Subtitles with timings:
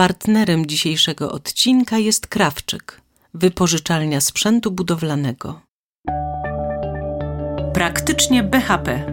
[0.00, 3.00] Partnerem dzisiejszego odcinka jest Krawczyk,
[3.34, 5.60] wypożyczalnia sprzętu budowlanego.
[7.74, 9.04] Praktycznie BHP,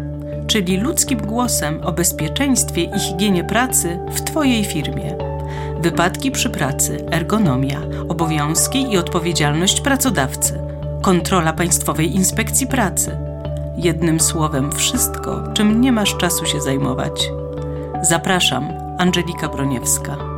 [0.48, 5.18] czyli ludzkim głosem o bezpieczeństwie i higienie pracy w Twojej firmie.
[5.82, 10.60] Wypadki przy pracy, ergonomia, obowiązki i odpowiedzialność pracodawcy,
[11.02, 13.18] kontrola Państwowej Inspekcji Pracy.
[13.78, 17.30] Jednym słowem, wszystko, czym nie masz czasu się zajmować.
[18.02, 20.37] Zapraszam, Angelika Broniewska.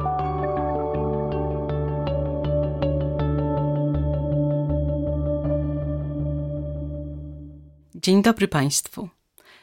[8.10, 9.10] Dzień dobry Państwu.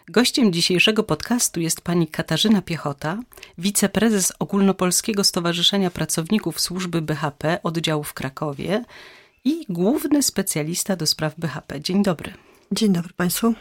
[0.08, 3.18] Gościem dzisiejszego podcastu jest pani Katarzyna Piechota,
[3.58, 8.84] wiceprezes Ogólnopolskiego Stowarzyszenia Pracowników Służby BHP oddziału w Krakowie
[9.44, 11.80] i główny specjalista do spraw BHP.
[11.80, 12.32] Dzień dobry.
[12.72, 13.54] Dzień dobry Państwu.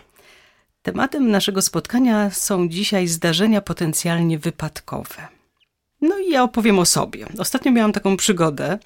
[0.81, 5.34] Tematem naszego spotkania są dzisiaj zdarzenia potencjalnie wypadkowe.
[6.01, 7.27] No i ja opowiem o sobie.
[7.37, 8.79] Ostatnio miałam taką przygodę.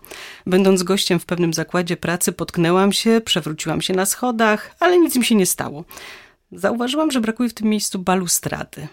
[0.45, 5.25] Będąc gościem w pewnym zakładzie pracy, potknęłam się, przewróciłam się na schodach, ale nic mi
[5.25, 5.85] się nie stało.
[6.51, 8.87] Zauważyłam, że brakuje w tym miejscu balustrady.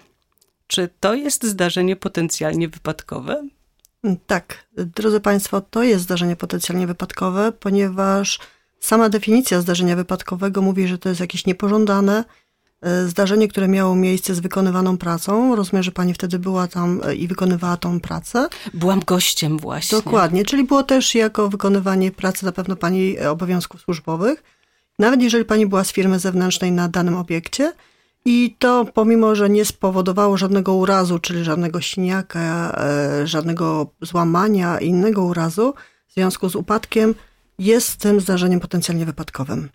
[0.67, 3.49] Czy to jest zdarzenie potencjalnie wypadkowe?
[4.27, 8.39] Tak, drodzy Państwo, to jest zdarzenie potencjalnie wypadkowe, ponieważ
[8.81, 12.25] sama definicja zdarzenia wypadkowego mówi, że to jest jakieś niepożądane
[13.07, 15.57] zdarzenie, które miało miejsce z wykonywaną pracą.
[15.57, 18.49] Rozumiem, że Pani wtedy była tam e, i wykonywała tą pracę.
[18.75, 19.99] Byłam gościem właśnie.
[19.99, 24.43] Dokładnie, czyli było też jako wykonywanie pracy na pewno Pani obowiązków służbowych
[24.99, 27.73] nawet jeżeli pani była z firmy zewnętrznej na danym obiekcie.
[28.25, 35.25] I to pomimo, że nie spowodowało żadnego urazu, czyli żadnego siniaka, e, żadnego złamania, innego
[35.25, 35.75] urazu
[36.09, 37.15] w związku z upadkiem,
[37.59, 39.69] jest tym zdarzeniem potencjalnie wypadkowym.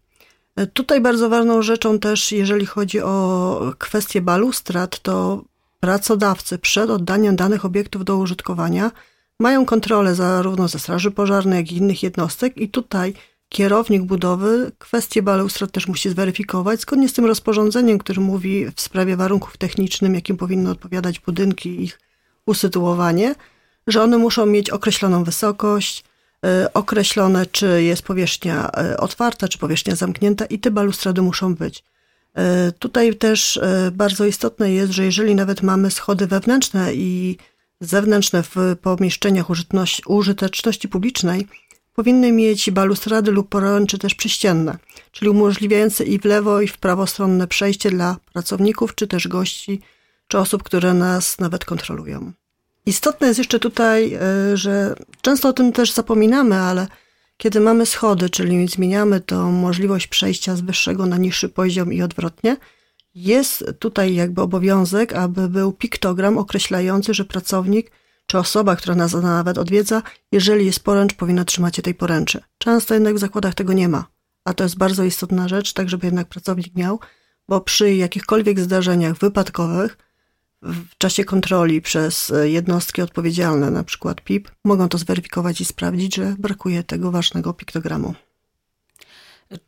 [0.74, 5.44] Tutaj bardzo ważną rzeczą też, jeżeli chodzi o kwestię balustrad, to
[5.80, 8.92] pracodawcy przed oddaniem danych obiektów do użytkowania
[9.40, 12.58] mają kontrolę zarówno ze Straży Pożarnej, jak i innych jednostek.
[12.58, 13.14] I tutaj
[13.50, 19.18] kierownik budowy kwestię balustrad też musi zweryfikować zgodnie z tym rozporządzeniem, które mówi w sprawie
[19.18, 22.00] warunków technicznych, jakim powinny odpowiadać budynki i ich
[22.46, 23.36] usytuowanie,
[23.88, 26.04] że one muszą mieć określoną wysokość,
[26.74, 31.80] określone, czy jest powierzchnia y, otwarta, czy powierzchnia zamknięta i te balustrady muszą być.
[31.80, 33.60] Y, tutaj też
[33.92, 37.38] bardzo istotne jest, że jeżeli nawet mamy schody wewnętrzne i
[37.80, 39.46] zewnętrzne w pomieszczeniach
[40.06, 41.48] użyteczności publicznej,
[41.94, 44.78] powinny mieć balustrady lub poręcze też przyścienne,
[45.12, 49.82] czyli umożliwiające i w lewo i w prawostronne przejście dla pracowników, czy też gości,
[50.28, 52.32] czy osób, które nas nawet kontrolują.
[52.86, 56.88] Istotne jest jeszcze tutaj, e, że często o tym też zapominamy, ale
[57.38, 62.58] kiedy mamy schody, czyli zmieniamy tą możliwość przejścia z wyższego na niższy poziom i odwrotnie,
[63.16, 67.92] jest tutaj jakby obowiązek, aby był piktogram określający, że pracownik
[68.26, 72.42] czy osoba, która nas nawet odwiedza, jeżeli jest poręcz, powinna trzymać się tej poręczy.
[72.58, 74.06] Często jednak w zakładach tego nie ma,
[74.46, 77.00] a to jest bardzo istotna rzecz, tak żeby jednak pracownik miał,
[77.48, 79.98] bo przy jakichkolwiek zdarzeniach wypadkowych,
[80.62, 86.36] w czasie kontroli przez jednostki odpowiedzialne, na przykład PIP, mogą to zweryfikować i sprawdzić, że
[86.40, 88.14] brakuje tego ważnego piktogramu.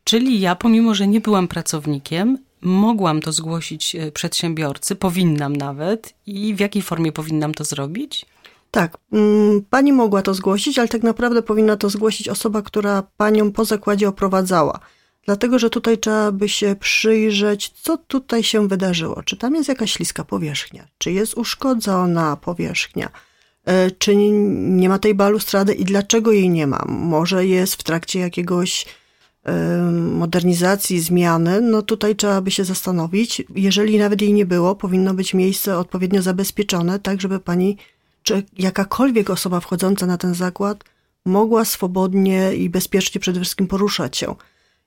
[0.04, 6.14] Czyli ja, pomimo że nie byłam pracownikiem, mogłam to zgłosić e, przedsiębiorcy, powinnam nawet.
[6.26, 8.26] I w jakiej formie powinnam to zrobić?
[8.70, 13.52] Tak, mm, pani mogła to zgłosić, ale tak naprawdę powinna to zgłosić osoba, która panią
[13.52, 14.80] po zakładzie oprowadzała.
[15.26, 19.22] Dlatego, że tutaj trzeba by się przyjrzeć, co tutaj się wydarzyło.
[19.22, 20.88] Czy tam jest jakaś śliska powierzchnia?
[20.98, 23.10] Czy jest uszkodzona powierzchnia?
[23.64, 26.84] E, czy nie ma tej balustrady i dlaczego jej nie ma?
[26.88, 28.86] Może jest w trakcie jakiegoś
[30.12, 33.42] modernizacji, zmiany, no tutaj trzeba by się zastanowić.
[33.54, 37.76] Jeżeli nawet jej nie było, powinno być miejsce odpowiednio zabezpieczone, tak żeby pani
[38.22, 40.84] czy jakakolwiek osoba wchodząca na ten zakład
[41.24, 44.34] mogła swobodnie i bezpiecznie przede wszystkim poruszać się.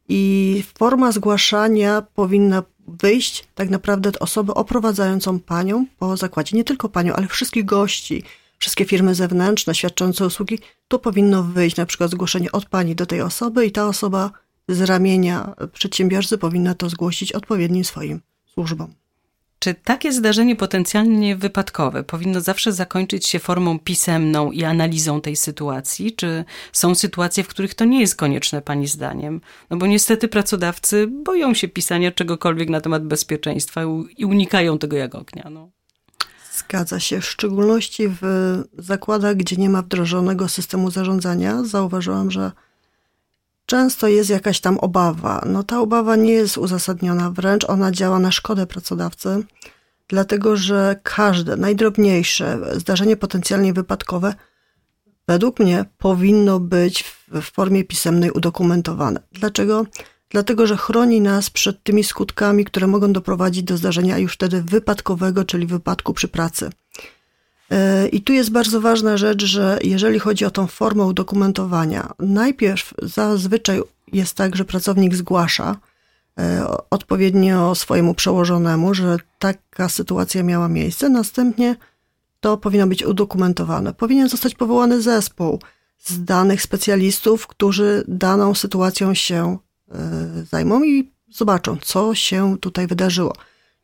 [0.09, 6.57] I forma zgłaszania powinna wyjść tak naprawdę od osoby oprowadzającą panią po zakładzie.
[6.57, 8.23] Nie tylko panią, ale wszystkich gości,
[8.57, 10.59] wszystkie firmy zewnętrzne świadczące usługi.
[10.87, 14.31] Tu powinno wyjść na przykład zgłoszenie od pani do tej osoby i ta osoba
[14.67, 18.93] z ramienia przedsiębiorcy powinna to zgłosić odpowiednim swoim służbom.
[19.67, 26.15] Czy takie zdarzenie potencjalnie wypadkowe powinno zawsze zakończyć się formą pisemną i analizą tej sytuacji?
[26.15, 29.41] Czy są sytuacje, w których to nie jest konieczne Pani zdaniem?
[29.69, 33.81] No bo niestety pracodawcy boją się pisania czegokolwiek na temat bezpieczeństwa
[34.17, 35.49] i unikają tego jak ognia.
[35.49, 35.69] No.
[36.53, 37.21] Zgadza się.
[37.21, 38.21] W szczególności w
[38.77, 42.51] zakładach, gdzie nie ma wdrożonego systemu zarządzania, zauważyłam, że
[43.67, 45.41] często jest jakaś tam obawa.
[45.45, 49.43] No ta obawa nie jest uzasadniona, wręcz ona działa na szkodę pracodawcy,
[50.07, 54.33] dlatego że każde najdrobniejsze zdarzenie potencjalnie wypadkowe
[55.27, 59.19] według mnie powinno być w formie pisemnej udokumentowane.
[59.31, 59.85] Dlaczego?
[60.29, 65.45] Dlatego, że chroni nas przed tymi skutkami, które mogą doprowadzić do zdarzenia już wtedy wypadkowego,
[65.45, 66.69] czyli wypadku przy pracy.
[67.71, 72.93] E, I tu jest bardzo ważna rzecz, że jeżeli chodzi o tą formę udokumentowania, najpierw
[73.01, 73.81] zazwyczaj
[74.13, 75.75] jest tak, że pracownik zgłasza
[76.39, 81.75] e, odpowiednio swojemu przełożonemu, że taka sytuacja miała miejsce, następnie
[82.39, 83.93] to powinno być udokumentowane.
[83.93, 85.59] Powinien zostać powołany zespół
[85.97, 89.57] z danych specjalistów, którzy daną sytuacją się
[89.91, 89.95] e,
[90.51, 93.33] zajmą i zobaczą, co się tutaj wydarzyło.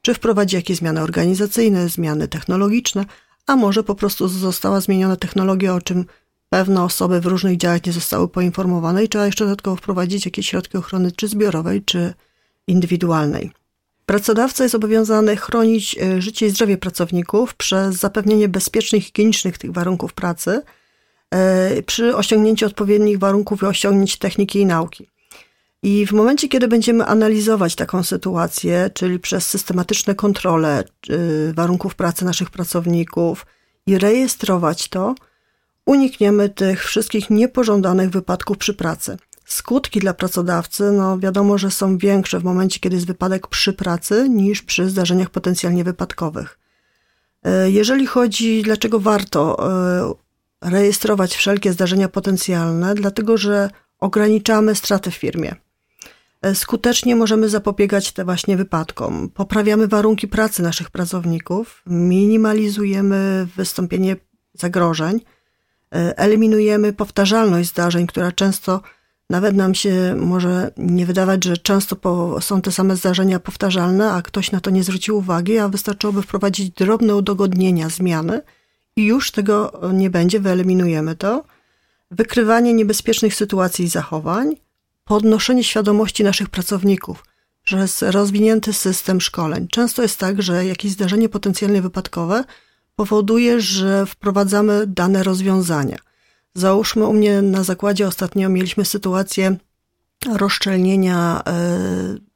[0.02, 3.06] Czy wprowadzi jakieś zmiany organizacyjne, zmiany technologiczne,
[3.48, 6.06] a może po prostu została zmieniona technologia, o czym
[6.50, 10.78] pewne osoby w różnych działach nie zostały poinformowane i trzeba jeszcze dodatkowo wprowadzić jakieś środki
[10.78, 12.14] ochrony, czy zbiorowej, czy
[12.68, 13.52] indywidualnej.
[14.06, 20.14] Pracodawca jest obowiązany chronić e, życie i zdrowie pracowników przez zapewnienie bezpiecznych higienicznych tych warunków
[20.14, 20.62] pracy
[21.32, 25.10] e, przy osiągnięciu odpowiednich warunków i osiągnięć techniki i nauki.
[25.84, 30.84] I w momencie, kiedy będziemy analizować taką sytuację, czyli przez systematyczne kontrole e,
[31.54, 33.46] warunków pracy naszych pracowników
[33.88, 35.16] i rejestrować to,
[35.86, 39.18] unikniemy tych wszystkich niepożądanych wypadków przy pracy.
[39.46, 44.30] Skutki dla pracodawcy, no wiadomo, że są większe w momencie, kiedy jest wypadek przy pracy,
[44.30, 46.60] niż przy zdarzeniach potencjalnie wypadkowych.
[47.44, 49.58] E, jeżeli chodzi, dlaczego warto
[50.62, 53.70] e, rejestrować wszelkie zdarzenia potencjalne, dlatego że
[54.00, 55.56] ograniczamy straty w firmie.
[56.44, 59.30] E, skutecznie możemy zapobiegać te właśnie wypadkom.
[59.30, 64.16] Poprawiamy warunki pracy naszych pracowników, minimalizujemy wystąpienie
[64.54, 65.20] zagrożeń,
[65.92, 68.82] eliminujemy powtarzalność zdarzeń, która często
[69.30, 74.22] nawet nam się może nie wydawać, że często po, są te same zdarzenia powtarzalne, a
[74.22, 78.42] ktoś na to nie zwrócił uwagi, a wystarczyłoby wprowadzić drobne udogodnienia, zmiany
[78.96, 81.44] i już tego nie będzie, wyeliminujemy to.
[82.12, 84.56] Wykrywanie niebezpiecznych sytuacji i zachowań,
[85.04, 87.24] podnoszenie świadomości naszych pracowników
[87.64, 89.68] przez rozwinięty system szkoleń.
[89.68, 92.44] Często jest tak, że jakieś zdarzenie potencjalnie wypadkowe
[92.96, 95.98] powoduje, że wprowadzamy dane rozwiązania–
[96.56, 99.58] Załóżmy, u mnie na zakładzie ostatnio mieliśmy sytuację
[100.34, 101.52] rozszczelnienia e,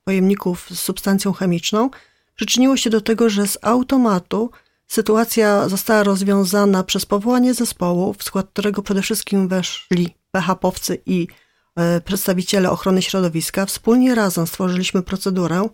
[0.04, 1.90] pojemników z substancją chemiczną.
[2.36, 4.52] Przyczyniło się do tego, że z automatu
[4.88, 11.28] sytuacja została rozwiązana przez powołanie zespołu, w skład którego przede wszystkim weszli PHP-owcy i
[12.06, 13.66] przedstawiciele ochrony środowiska.
[13.66, 15.70] Wspólnie razem stworzyliśmy procedurę,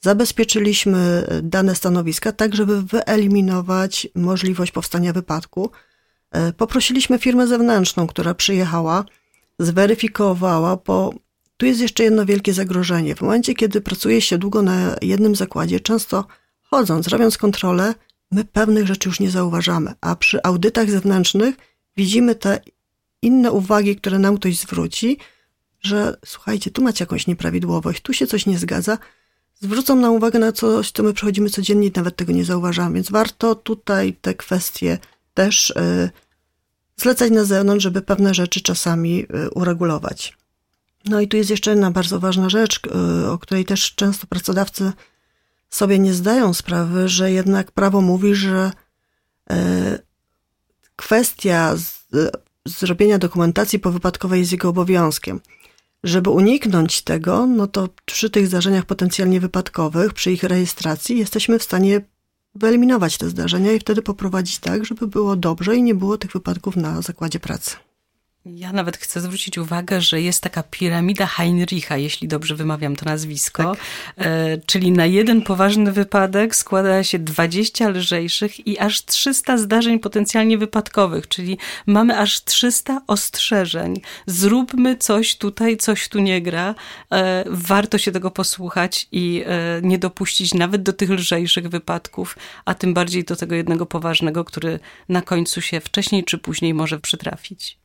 [0.00, 5.70] zabezpieczyliśmy dane stanowiska, tak żeby wyeliminować możliwość powstania wypadku.
[6.30, 9.04] E, poprosiliśmy firmę zewnętrzną, która przyjechała,
[9.58, 11.14] zweryfikowała, bo
[11.56, 13.14] tu jest jeszcze jedno wielkie zagrożenie.
[13.14, 16.24] W momencie, kiedy pracuje się długo na jednym zakładzie, często
[16.62, 17.94] chodząc, robiąc kontrolę,
[18.30, 21.54] my pewnych rzeczy już nie zauważamy, a przy audytach zewnętrznych
[21.96, 22.60] widzimy te
[23.22, 25.18] inne uwagi, które nam ktoś zwróci,
[25.80, 28.98] że słuchajcie, tu macie jakąś nieprawidłowość, tu się coś nie zgadza,
[29.60, 33.10] zwrócą nam uwagę na coś, co my przechodzimy codziennie i nawet tego nie zauważamy, więc
[33.10, 34.98] warto tutaj te kwestie
[35.34, 36.10] też y,
[36.96, 40.38] zlecać na zewnątrz, żeby pewne rzeczy czasami y, uregulować.
[41.04, 42.80] No i tu jest jeszcze jedna bardzo ważna rzecz,
[43.24, 44.92] y, o której też często pracodawcy
[45.70, 48.72] sobie nie zdają sprawy, że jednak prawo mówi, że
[50.96, 51.74] kwestia
[52.64, 55.40] zrobienia dokumentacji powypadkowej jest jego obowiązkiem.
[56.04, 61.62] Żeby uniknąć tego, no to przy tych zdarzeniach potencjalnie wypadkowych, przy ich rejestracji, jesteśmy w
[61.62, 62.00] stanie
[62.54, 66.76] wyeliminować te zdarzenia i wtedy poprowadzić tak, żeby było dobrze i nie było tych wypadków
[66.76, 67.76] na zakładzie pracy.
[68.44, 73.62] Ja nawet chcę zwrócić uwagę, że jest taka piramida Heinricha, jeśli dobrze wymawiam to nazwisko,
[73.62, 73.84] tak.
[74.26, 80.58] e, czyli na jeden poważny wypadek składa się 20 lżejszych i aż 300 zdarzeń potencjalnie
[80.58, 84.00] wypadkowych, czyli mamy aż 300 ostrzeżeń.
[84.26, 86.74] Zróbmy coś tutaj, coś tu nie gra.
[87.12, 92.74] E, warto się tego posłuchać i e, nie dopuścić nawet do tych lżejszych wypadków, a
[92.74, 97.77] tym bardziej do tego jednego poważnego, który na końcu się wcześniej czy później może przytrafić.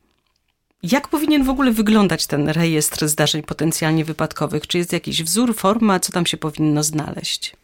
[0.92, 4.66] Jak powinien w ogóle wyglądać ten rejestr zdarzeń potencjalnie wypadkowych?
[4.66, 7.56] Czy jest jakiś wzór, forma, co tam się powinno znaleźć?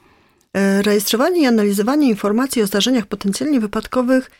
[0.54, 4.30] E, rejestrowanie i analizowanie informacji o zdarzeniach potencjalnie wypadkowych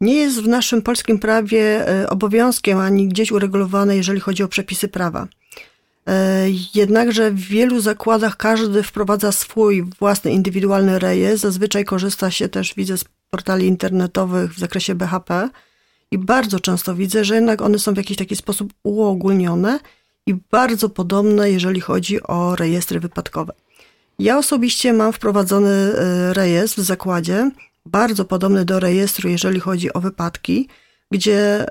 [0.00, 4.88] nie jest w naszym polskim prawie e, obowiązkiem ani gdzieś uregulowane, jeżeli chodzi o przepisy
[4.88, 5.28] prawa.
[6.08, 11.46] E, jednakże w wielu zakładach każdy wprowadza swój własny indywidualny rejestr.
[11.46, 15.48] Zazwyczaj korzysta się też, widzę, z portali internetowych w zakresie BHP
[16.14, 19.80] i bardzo często widzę, że jednak one są w jakiś taki sposób uogólnione
[20.26, 23.52] i bardzo podobne, jeżeli chodzi o rejestry wypadkowe.
[24.18, 27.50] Ja osobiście mam wprowadzony e, rejestr w zakładzie,
[27.86, 30.68] bardzo podobny do rejestru, jeżeli chodzi o wypadki.
[31.10, 31.66] gdzie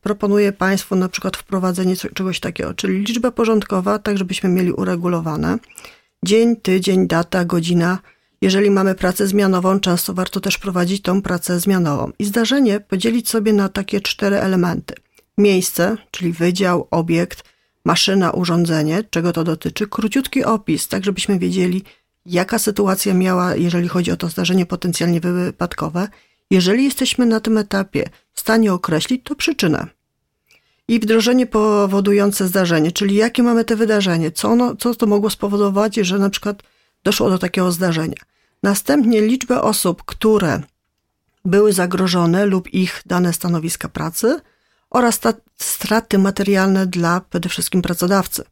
[0.00, 5.58] proponuję Państwu na przykład wprowadzenie czegoś takiego, czyli liczba porządkowa, tak żebyśmy mieli uregulowane.
[6.24, 7.98] Dzień, tydzień, data, godzina.
[8.42, 12.12] Jeżeli mamy pracę zmianową, często warto też prowadzić tą pracę zmianową.
[12.18, 14.94] I zdarzenie podzielić sobie na takie cztery elementy.
[15.38, 17.44] Miejsce, czyli wydział, obiekt,
[17.84, 21.84] maszyna, urządzenie, czego to dotyczy, króciutki opis, tak żebyśmy wiedzieli,
[22.26, 26.08] jaka sytuacja miała, jeżeli chodzi o to zdarzenie potencjalnie wypadkowe.
[26.50, 29.86] Jeżeli jesteśmy na tym etapie w stanie określić, to przyczynę.
[30.88, 35.96] I wdrożenie powodujące zdarzenie, czyli jakie mamy te wydarzenie, co, ono, co to mogło spowodować,
[35.96, 36.62] że na przykład
[37.04, 38.16] doszło do takiego zdarzenia.
[38.62, 40.62] Następnie liczbę osób, które
[41.44, 44.40] były zagrożone lub ich dane stanowiska pracy
[44.90, 45.20] oraz
[45.58, 48.44] straty materialne dla przede wszystkim pracodawcy.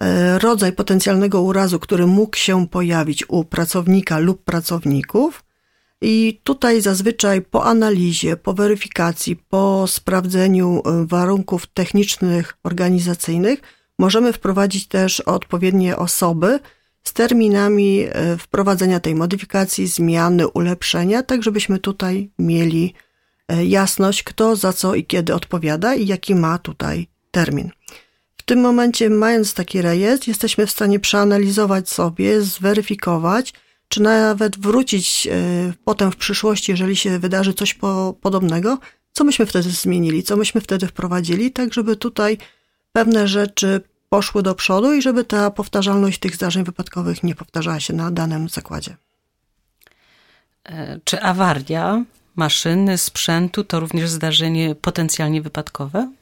[0.00, 5.44] E, rodzaj potencjalnego urazu, który mógł się pojawić u pracownika lub pracowników.
[6.00, 13.60] I tutaj zazwyczaj po analizie, po weryfikacji, po sprawdzeniu e, warunków technicznych, organizacyjnych,
[13.98, 16.58] możemy wprowadzić też odpowiednie osoby
[17.04, 22.94] z terminami e, wprowadzenia tej modyfikacji, zmiany, ulepszenia, tak żebyśmy tutaj mieli
[23.64, 27.70] jasność, kto za co i kiedy odpowiada i jaki ma tutaj termin.
[28.36, 33.54] W tym momencie, mając taki rejestr, jesteśmy w stanie przeanalizować sobie, zweryfikować,
[33.88, 38.78] czy nawet wrócić e, potem w przyszłości, jeżeli się wydarzy coś po, podobnego,
[39.12, 42.38] co myśmy wtedy zmienili, co myśmy wtedy wprowadzili, tak żeby tutaj
[42.92, 47.94] pewne rzeczy poszły do przodu i żeby ta powtarzalność tych zdarzeń wypadkowych nie powtarzała się
[47.94, 48.96] na danym zakładzie.
[50.64, 52.04] E, czy awaria
[52.36, 56.12] maszyny, sprzętu to również zdarzenie potencjalnie wypadkowe?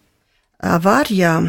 [0.58, 1.42] Awaria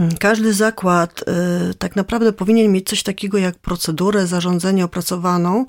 [0.00, 1.24] Hmm, każdy zakład
[1.70, 5.66] y, tak naprawdę powinien mieć coś takiego jak procedurę, zarządzenie opracowaną,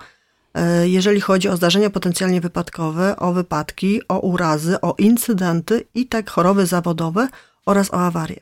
[0.83, 6.29] y, jeżeli chodzi o zdarzenia potencjalnie wypadkowe, o wypadki, o urazy, o incydenty i tak
[6.29, 7.27] choroby zawodowe
[7.65, 8.39] oraz o awarie.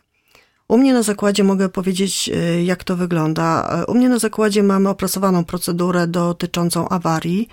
[0.70, 3.70] U mnie na zakładzie mogę powiedzieć, y, jak to wygląda.
[3.88, 7.50] U mnie na zakładzie mamy opracowaną procedurę dotyczącą awarii,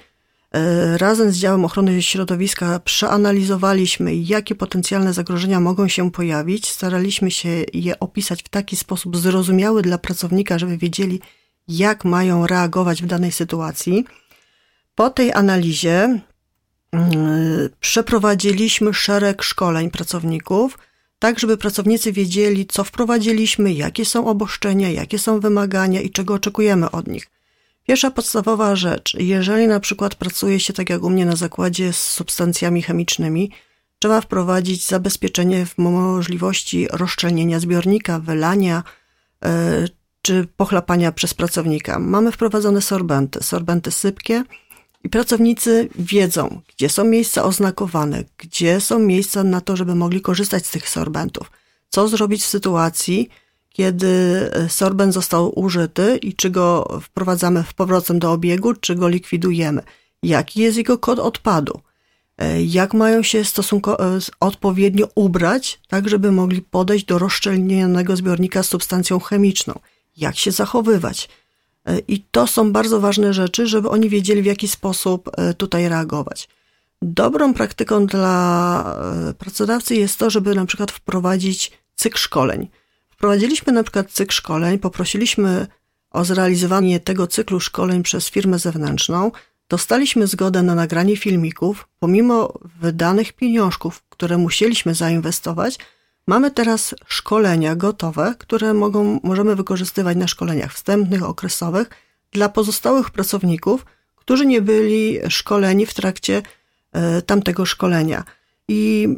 [0.56, 6.68] E, razem z działem ochrony środowiska przeanalizowaliśmy, jakie potencjalne zagrożenia mogą się pojawić.
[6.68, 11.20] Staraliśmy się je opisać w taki sposób zrozumiały dla pracownika, żeby wiedzieli,
[11.68, 14.04] jak mają reagować w danej sytuacji.
[14.94, 16.20] Po tej analizie
[16.92, 20.78] mm, przeprowadziliśmy szereg szkoleń pracowników,
[21.18, 26.90] tak żeby pracownicy wiedzieli, co wprowadziliśmy, jakie są obostrzenia, jakie są wymagania i czego oczekujemy
[26.90, 27.30] od nich.
[27.86, 32.12] Pierwsza podstawowa rzecz, jeżeli na przykład pracuje się tak jak u mnie na zakładzie z
[32.12, 33.50] substancjami chemicznymi,
[33.98, 38.82] trzeba wprowadzić zabezpieczenie w możliwości rozszczelnienia zbiornika, wylania
[39.44, 39.84] e,
[40.22, 41.98] czy pochlapania przez pracownika.
[41.98, 44.44] Mamy wprowadzone sorbenty, sorbenty sypkie
[45.08, 50.70] pracownicy wiedzą, gdzie są miejsca oznakowane, gdzie są miejsca na to, żeby mogli korzystać z
[50.70, 51.50] tych sorbentów.
[51.88, 53.28] Co zrobić w sytuacji,
[53.70, 54.06] kiedy
[54.52, 59.82] e, sorbent został użyty i czy go wprowadzamy w powrotem do obiegu, czy go likwidujemy.
[60.22, 61.80] Jaki jest jego kod odpadu?
[62.38, 68.62] E, jak mają się stosunko, e, odpowiednio ubrać, tak żeby mogli podejść do rozszczelnionego zbiornika
[68.62, 69.78] z substancją chemiczną?
[70.16, 71.28] Jak się zachowywać?
[72.08, 76.48] I to są bardzo ważne rzeczy, żeby oni wiedzieli, w jaki sposób tutaj reagować.
[77.02, 78.96] Dobrą praktyką dla
[79.38, 82.68] pracodawcy jest to, żeby na przykład wprowadzić cykl szkoleń.
[83.08, 85.66] Wprowadziliśmy na przykład cykl szkoleń, poprosiliśmy
[86.10, 89.32] o zrealizowanie tego cyklu szkoleń przez firmę zewnętrzną,
[89.68, 95.78] dostaliśmy zgodę na nagranie filmików, pomimo wydanych pieniążków, które musieliśmy zainwestować,
[96.26, 101.90] mamy teraz szkolenia gotowe, które mogą, możemy wykorzystywać na szkoleniach wstępnych, okresowych
[102.32, 106.42] dla pozostałych pracowników, którzy nie byli szkoleni w trakcie
[106.92, 108.24] e, tamtego szkolenia.
[108.68, 109.08] I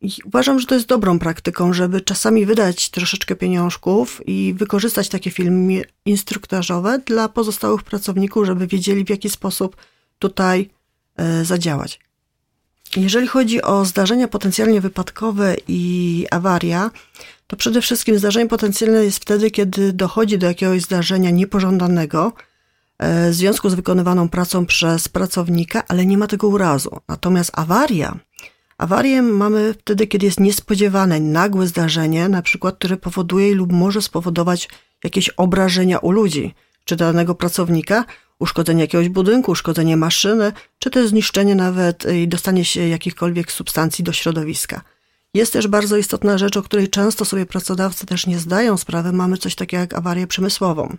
[0.00, 5.30] i uważam, że to jest dobrą praktyką, żeby czasami wydać troszeczkę pieniążków i wykorzystać takie
[5.30, 9.76] filmy instruktażowe dla pozostałych pracowników, żeby wiedzieli, w jaki sposób
[10.18, 10.70] tutaj
[11.16, 12.00] e, zadziałać.
[12.96, 16.90] Jeżeli chodzi o zdarzenia potencjalnie wypadkowe i awaria,
[17.46, 22.32] to przede wszystkim zdarzenie potencjalne jest wtedy, kiedy dochodzi do jakiegoś zdarzenia niepożądanego
[22.98, 27.00] e, w związku z wykonywaną pracą przez pracownika, ale nie ma tego urazu.
[27.08, 28.18] Natomiast awaria
[28.78, 34.68] Awarię mamy wtedy, kiedy jest niespodziewane, nagłe zdarzenie, na przykład, które powoduje lub może spowodować
[35.04, 36.54] jakieś obrażenia u ludzi,
[36.84, 38.04] czy danego pracownika,
[38.38, 44.12] uszkodzenie jakiegoś budynku, uszkodzenie maszyny, czy też zniszczenie nawet i dostanie się jakichkolwiek substancji do
[44.12, 44.80] środowiska.
[45.34, 49.12] Jest też bardzo istotna rzecz, o której często sobie pracodawcy też nie zdają sprawy.
[49.12, 50.96] Mamy coś takiego jak awarię przemysłową.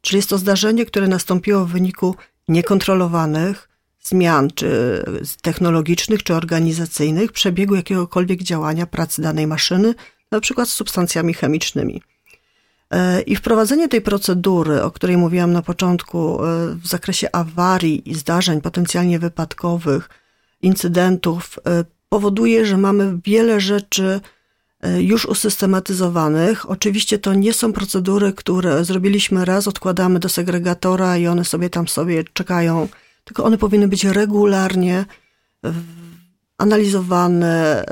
[0.00, 2.16] Czyli jest to zdarzenie, które nastąpiło w wyniku
[2.48, 3.68] niekontrolowanych,
[4.02, 5.02] zmian, czy
[5.42, 9.94] technologicznych, czy organizacyjnych, przebiegu jakiegokolwiek działania pracy danej maszyny,
[10.30, 12.02] na przykład z substancjami chemicznymi.
[12.90, 18.14] E, I wprowadzenie tej procedury, o której mówiłam na początku, e, w zakresie awarii i
[18.14, 20.08] zdarzeń potencjalnie wypadkowych,
[20.62, 24.20] incydentów, e, powoduje, że mamy wiele rzeczy
[24.98, 26.70] już usystematyzowanych.
[26.70, 31.88] Oczywiście to nie są procedury, które zrobiliśmy raz, odkładamy do segregatora i one sobie tam
[31.88, 32.88] sobie czekają,
[33.24, 35.04] tylko one powinny być regularnie
[36.58, 37.84] analizowane,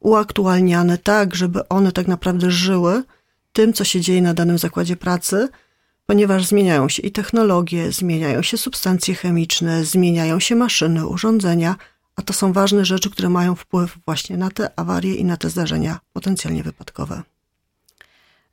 [0.00, 3.02] uaktualniane tak, żeby one tak naprawdę żyły
[3.52, 5.48] tym, co się dzieje na danym zakładzie pracy,
[6.06, 11.76] ponieważ zmieniają się i technologie, zmieniają się substancje chemiczne, zmieniają się maszyny, urządzenia,
[12.16, 15.50] a to są ważne rzeczy, które mają wpływ właśnie na te awarie i na te
[15.50, 17.22] zdarzenia potencjalnie wypadkowe.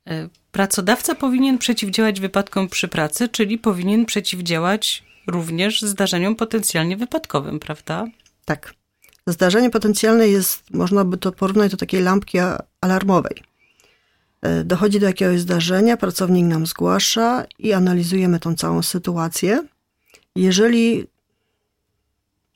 [0.06, 8.06] E, pracodawca powinien przeciwdziałać wypadkom przy pracy, czyli powinien przeciwdziałać również zdarzeniom potencjalnie wypadkowym, prawda?
[8.44, 8.74] Tak.
[9.26, 12.38] Zdarzenie potencjalne jest, można by to porównać do takiej lampki
[12.80, 13.42] alarmowej.
[14.46, 19.64] E, dochodzi do jakiegoś zdarzenia, pracownik nam zgłasza i analizujemy tą całą sytuację.
[20.36, 21.06] Jeżeli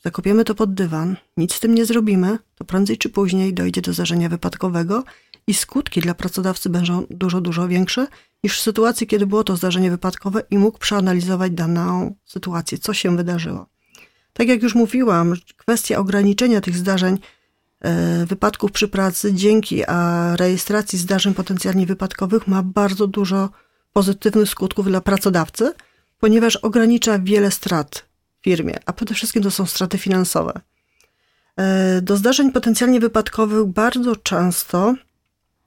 [0.04, 3.92] zakopiemy to pod dywan, nic z tym nie zrobimy, to prędzej czy później dojdzie do
[3.92, 5.04] zdarzenia wypadkowego
[5.46, 8.06] i skutki dla pracodawcy będą dużo, dużo większe
[8.44, 13.16] niż w sytuacji, kiedy było to zdarzenie wypadkowe i mógł przeanalizować daną sytuację, co się
[13.16, 13.66] wydarzyło.
[14.32, 17.18] Tak jak już mówiłam, kwestia ograniczenia tych zdarzeń
[18.26, 19.82] wypadków przy pracy dzięki
[20.36, 23.50] rejestracji zdarzeń potencjalnie wypadkowych ma bardzo dużo
[23.92, 25.72] pozytywnych skutków dla pracodawcy,
[26.18, 28.04] ponieważ ogranicza wiele strat
[28.40, 30.60] w firmie, a przede wszystkim to są straty finansowe.
[31.56, 34.94] E, do zdarzeń potencjalnie wypadkowych bardzo często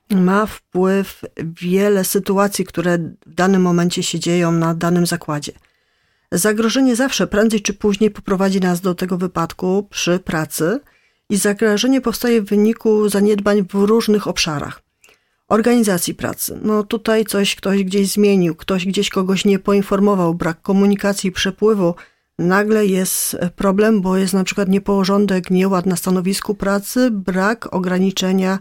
[0.10, 1.22] ma wpływ
[1.62, 5.52] wiele sytuacji, które w danym momencie się dzieją na danym zakładzie.
[6.32, 10.80] Zagrożenie zawsze prędzej czy później poprowadzi nas do tego wypadku przy pracy–
[11.34, 14.82] i zagrożenie powstaje w wyniku zaniedbań w różnych obszarach.
[15.48, 16.60] Organizacji pracy.
[16.62, 21.96] No tutaj coś ktoś gdzieś zmienił, ktoś gdzieś kogoś nie poinformował, brak komunikacji, przepływu.
[22.40, 28.60] Nagle jest problem, bo jest na przykład nieporządek, nieład na stanowisku pracy, brak ograniczenia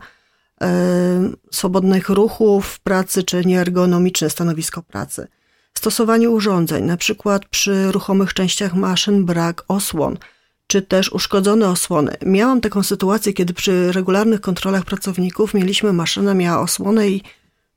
[0.62, 5.28] e, swobodnych ruchów pracy czy nieergonomiczne stanowisko pracy.
[5.74, 10.18] Stosowanie urządzeń, na przykład przy ruchomych częściach maszyn brak osłon–
[10.72, 12.16] czy też uszkodzone osłony.
[12.26, 17.22] Miałam taką sytuację, kiedy przy regularnych kontrolach pracowników mieliśmy maszynę, miała osłonę i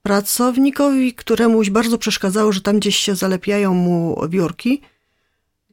[0.03, 4.81] pracownikowi, któremuś bardzo przeszkadzało, że tam gdzieś się zalepiają mu wiórki,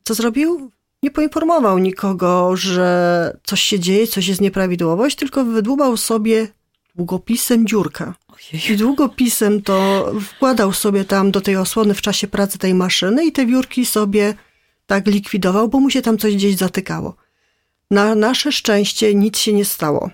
[0.04, 0.70] co zrobił?
[1.02, 6.48] Nie poinformował nikogo, że coś się dzieje, coś jest nieprawidłowość, tylko wydłubał sobie
[6.94, 8.12] długopisem dziurkę.
[8.70, 13.32] I długopisem to wkładał sobie tam do tej osłony w czasie pracy tej maszyny i
[13.32, 14.35] te wiórki sobie
[14.92, 17.16] tak likwidował, bo mu się tam coś gdzieś zatykało.
[17.90, 20.11] Na nasze szczęście nic się nie stało.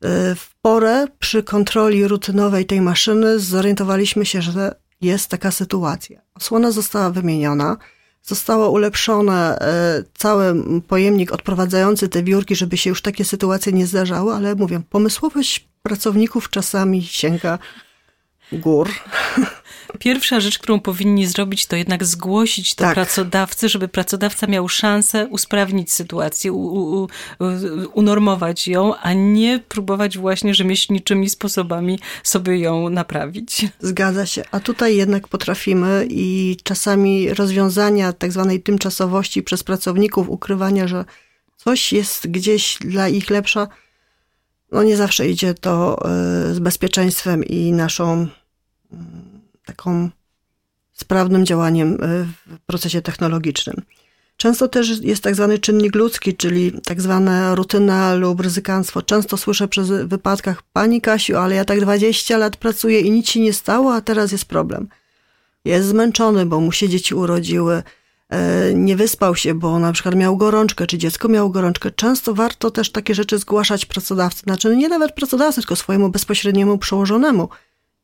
[0.00, 6.20] E, w porę przy kontroli rutynowej tej maszyny zorientowaliśmy się, że jest taka sytuacja.
[6.34, 7.76] Osłona została wymieniona,
[8.22, 14.34] zostało ulepszone e, cały pojemnik odprowadzający te wiórki, żeby się już takie sytuacje nie zdarzały,
[14.34, 17.58] ale mówię, pomysłowość pracowników czasami sięga
[18.52, 18.88] gór.
[19.98, 22.94] Pierwsza rzecz, którą powinni zrobić, to jednak zgłosić to tak.
[22.94, 27.08] pracodawcy, żeby pracodawca miał szansę usprawnić sytuację, u, u,
[27.92, 33.66] unormować ją, a nie próbować właśnie rzemieślniczymi sposobami sobie ją naprawić.
[33.80, 34.42] Zgadza się.
[34.50, 41.04] A tutaj jednak potrafimy i czasami rozwiązania tak zwanej tymczasowości przez pracowników, ukrywania, że
[41.56, 43.68] coś jest gdzieś dla ich lepsza,
[44.72, 48.26] no nie zawsze idzie to e, z bezpieczeństwem i naszą
[49.68, 50.10] taką
[50.92, 51.96] sprawnym działaniem e,
[52.46, 53.82] w procesie technologicznym.
[54.36, 59.02] Często też jest tak zwany czynnik ludzki, czyli tak zwana rutyna lub ryzykanstwo.
[59.02, 63.40] Często słyszę przez wypadkach, Pani Kasiu, ale ja tak 20 lat pracuję i nic się
[63.40, 64.88] nie stało, a teraz jest problem.
[65.64, 67.82] Jest zmęczony, bo mu się dzieci urodziły,
[68.28, 71.90] e, nie wyspał się, bo na przykład miał gorączkę, czy dziecko miało gorączkę.
[71.90, 77.48] Często warto też takie rzeczy zgłaszać pracodawcy, znaczy nie nawet pracodawcy, tylko swojemu bezpośredniemu przełożonemu–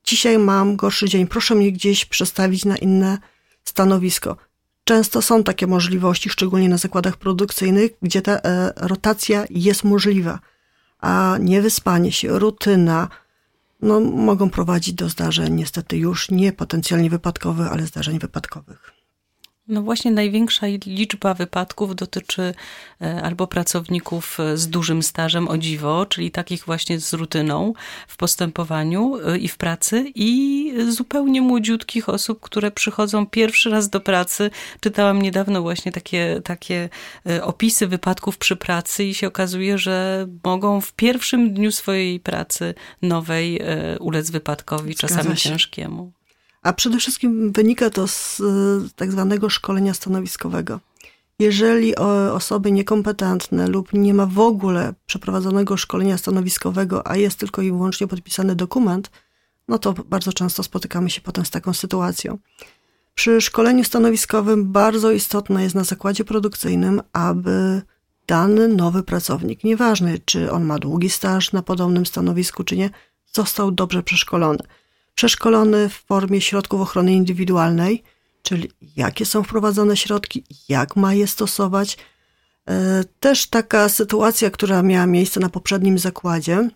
[0.05, 3.19] dzisiaj mam gorszy dzień, proszę mnie gdzieś przestawić na inne
[3.65, 4.37] stanowisko.
[4.85, 10.39] Często są takie możliwości, szczególnie na zakładach produkcyjnych, gdzie ta e, rotacja jest możliwa,
[11.01, 13.09] a niewyspanie się, rutyna,
[13.83, 18.94] no, mogą prowadzić do zdarzeń niestety już nie potencjalnie wypadkowych, ale zdarzeń wypadkowych.
[19.69, 22.55] No właśnie największa liczba wypadków dotyczy
[23.03, 27.73] e, albo pracowników e, z dużym stażem o dziwo, czyli takich właśnie z rutyną
[28.09, 34.01] w postępowaniu e, i w pracy i zupełnie młodziutkich osób, które przychodzą pierwszy raz do
[34.01, 34.51] pracy.
[34.81, 36.89] Czytałam niedawno właśnie takie, takie
[37.43, 43.61] opisy wypadków przy pracy i się okazuje, że mogą w pierwszym dniu swojej pracy nowej
[44.01, 45.51] ulec wypadkowi, Zgadza czasami się.
[45.51, 46.13] ciężkiemu.
[46.65, 48.43] A przede wszystkim wynika to z
[48.97, 50.81] tak zwanego szkolenia stanowiskowego.
[51.39, 51.97] Jeżeli
[52.33, 58.07] osoby niekompetentne lub nie ma w ogóle przeprowadzonego szkolenia stanowiskowego, a jest tylko i wyłącznie
[58.07, 59.11] podpisany dokument,
[59.69, 62.39] no to bardzo często spotykamy się potem z taką sytuacją.
[63.15, 67.83] Przy szkoleniu stanowiskowym bardzo istotne jest na zakładzie produkcyjnym, aby
[68.27, 72.91] dany nowy pracownik, nieważne czy on ma długi staż na podobnym stanowisku, czy nie,
[73.33, 74.59] został dobrze przeszkolony
[75.15, 78.03] przeszkolony w formie środków ochrony indywidualnej,
[78.43, 81.97] czyli jakie są wprowadzone środki, jak ma je stosować.
[82.69, 86.69] E, też taka sytuacja, która miała miejsce na poprzednim zakładzie.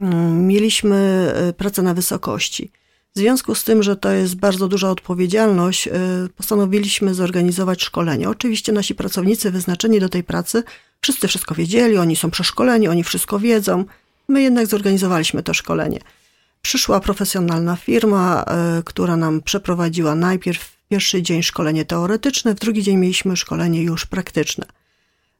[0.00, 0.96] Mm, mieliśmy
[1.36, 2.72] e, pracę na wysokości.
[3.14, 5.92] W związku z tym, że to jest bardzo duża odpowiedzialność, e,
[6.36, 8.28] postanowiliśmy zorganizować szkolenie.
[8.28, 10.62] Oczywiście nasi pracownicy wyznaczeni do tej pracy,
[11.00, 13.84] wszyscy wszystko wiedzieli, oni są przeszkoleni, oni wszystko wiedzą.
[14.28, 16.00] My jednak zorganizowaliśmy to szkolenie.
[16.62, 22.96] Przyszła profesjonalna firma, e, która nam przeprowadziła najpierw pierwszy dzień szkolenie teoretyczne, w drugi dzień
[22.96, 24.66] mieliśmy szkolenie już praktyczne.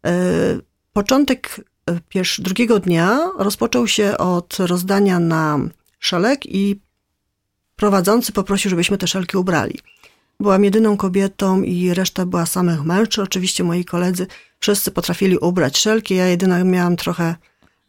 [0.06, 0.12] E,
[0.92, 6.80] początek e, pierwszy, drugiego dnia rozpoczął się od rozdania nam szelek i
[7.76, 9.78] prowadzący poprosił, żebyśmy te szelki ubrali.
[10.40, 13.20] Byłam jedyną kobietą i reszta była samych mężczyzn.
[13.20, 14.26] Oczywiście moi koledzy
[14.58, 16.14] wszyscy potrafili ubrać szelki.
[16.14, 17.34] Ja jedyna miałam trochę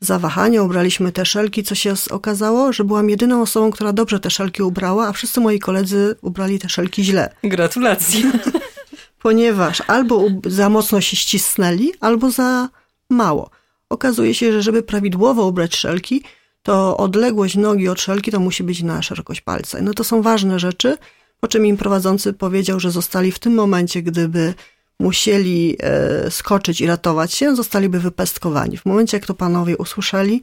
[0.01, 4.63] zawahania, ubraliśmy te szelki, co się okazało, że byłam jedyną osobą, która dobrze te szelki
[4.63, 7.33] ubrała, a wszyscy moi koledzy ubrali te szelki źle.
[7.43, 8.31] Gratulacje.
[9.23, 12.69] Ponieważ albo za mocno się ścisnęli, albo za
[13.09, 13.49] mało.
[13.89, 16.23] Okazuje się, że żeby prawidłowo ubrać szelki,
[16.63, 19.81] to odległość nogi od szelki to musi być na szerokość palca.
[19.81, 20.97] No to są ważne rzeczy,
[21.39, 24.53] po czym im prowadzący powiedział, że zostali w tym momencie, gdyby
[25.01, 28.77] musieli e, skoczyć i ratować się, zostaliby wypestkowani.
[28.77, 30.41] W momencie, jak to panowie usłyszeli,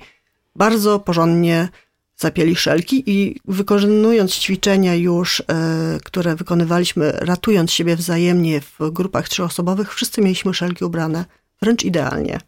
[0.57, 1.69] bardzo porządnie
[2.17, 5.45] zapieli szelki i wykorzystując ćwiczenia już, e,
[6.05, 11.25] które wykonywaliśmy, ratując siebie wzajemnie w grupach trzyosobowych, wszyscy mieliśmy szelki ubrane
[11.63, 12.41] wręcz idealnie.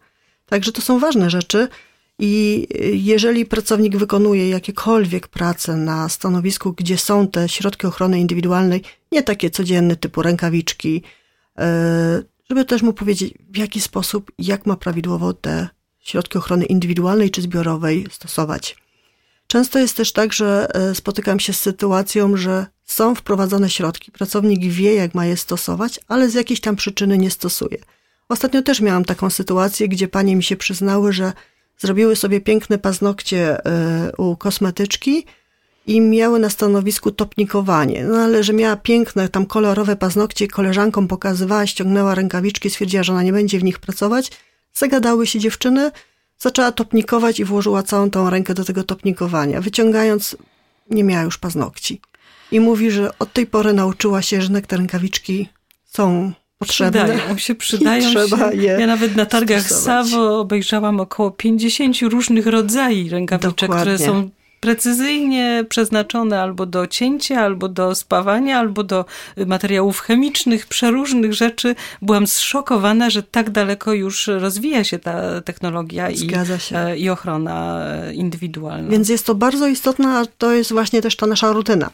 [0.45, 1.67] Także to są ważne rzeczy
[2.19, 9.23] i jeżeli pracownik wykonuje jakiekolwiek prace na stanowisku, gdzie są te środki ochrony indywidualnej, nie
[9.23, 11.20] takie codzienne typu rękawiczki, E,
[12.49, 17.41] żeby też mu powiedzieć, w jaki sposób, jak ma prawidłowo te środki ochrony indywidualnej czy
[17.41, 18.77] zbiorowej stosować.
[19.47, 24.65] Często jest też tak, że e, spotykam się z sytuacją, że są wprowadzone środki, pracownik
[24.65, 27.77] wie, jak ma je stosować, ale z jakiejś tam przyczyny nie stosuje.
[28.29, 31.33] Ostatnio też miałam taką sytuację, gdzie panie mi się przyznały, że
[31.77, 35.25] zrobiły sobie piękne paznokcie e, u kosmetyczki,
[35.87, 38.03] i miały na stanowisku topnikowanie.
[38.03, 43.23] No ale że miała piękne, tam kolorowe paznokcie, koleżankom pokazywała, ściągnęła rękawiczki, stwierdziła, że ona
[43.23, 44.31] nie będzie w nich pracować.
[44.73, 45.91] Zagadały się dziewczyny,
[46.39, 49.61] zaczęła topnikować i włożyła całą tą rękę do tego topnikowania.
[49.61, 50.37] Wyciągając,
[50.89, 52.01] nie miała już paznokci.
[52.51, 55.49] I mówi, że od tej pory nauczyła się, że te rękawiczki
[55.85, 57.05] są potrzebne.
[57.05, 58.57] Przydają się, przydają trzeba się.
[58.57, 60.07] Je ja nawet na targach stosować.
[60.07, 63.95] Savo obejrzałam około 50 różnych rodzajów rękawiczek, Dokładnie.
[63.95, 64.29] które są
[64.61, 69.05] precyzyjnie przeznaczone albo do cięcia, albo do spawania, albo do
[69.45, 71.75] materiałów chemicznych, przeróżnych rzeczy.
[72.01, 76.29] Byłam zszokowana, że tak daleko już rozwija się ta technologia i,
[76.71, 78.89] e, i ochrona indywidualna.
[78.89, 81.89] Więc jest to bardzo istotne, a to jest właśnie też ta nasza rutyna.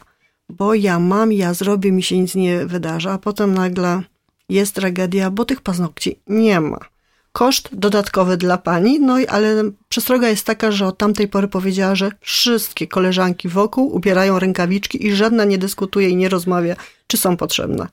[0.48, 4.02] Bo ja mam, ja zrobię, mi się nic nie wydarza, a potem nagle
[4.48, 6.97] jest tragedia, bo tych paznokci nie ma
[7.32, 12.10] koszt dodatkowy dla pani, no ale przestroga jest taka, że od tamtej pory powiedziała, że
[12.20, 17.86] wszystkie koleżanki wokół ubierają rękawiczki i żadna nie dyskutuje i nie rozmawia, czy są potrzebne.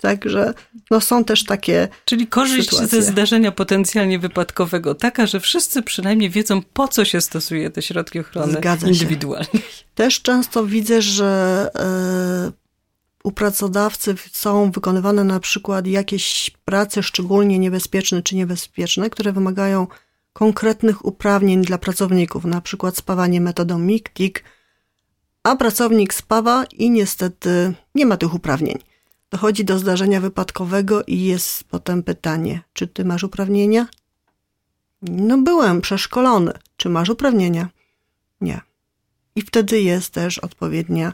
[0.00, 0.54] Także
[0.90, 1.88] no, są też takie.
[2.04, 3.02] Czyli korzyść sytuacje.
[3.02, 8.20] ze zdarzenia potencjalnie wypadkowego taka, że wszyscy przynajmniej wiedzą, po co się stosuje te środki
[8.20, 9.48] ochrony Zgadza indywidualnej.
[9.52, 9.84] Się.
[9.94, 11.70] Też często widzę, że
[13.28, 19.86] u pracodawcy są wykonywane na przykład jakieś prace szczególnie niebezpieczne czy niebezpieczne, które wymagają
[20.32, 24.42] konkretnych uprawnień dla pracowników, na przykład spawanie metodą MIG-TIG,
[25.42, 28.78] a pracownik spawa i niestety nie ma tych uprawnień.
[29.30, 33.86] Dochodzi do zdarzenia wypadkowego i jest potem pytanie, czy ty masz uprawnienia?
[35.02, 36.52] No byłem przeszkolony.
[36.76, 37.68] Czy masz uprawnienia?
[38.40, 38.60] Nie.
[39.34, 41.12] I wtedy jest też odpowiednia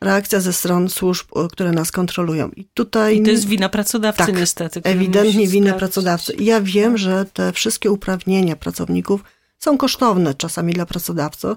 [0.00, 2.50] reakcja ze stron służb, które nas kontrolują.
[2.56, 3.16] I tutaj.
[3.16, 4.80] I to jest wina pracodawcy, tak, niestety.
[4.84, 6.32] Ewidentnie wina pracodawcy.
[6.32, 9.24] I ja wiem, że te wszystkie uprawnienia pracowników
[9.58, 11.48] są kosztowne czasami dla pracodawcy,